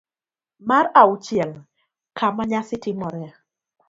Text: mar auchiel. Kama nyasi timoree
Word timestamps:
mar 0.59 0.85
auchiel. 0.93 1.51
Kama 2.17 2.45
nyasi 2.45 2.77
timoree 2.77 3.33